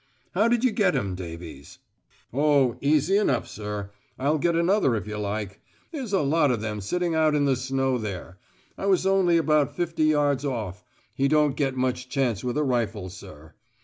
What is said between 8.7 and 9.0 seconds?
I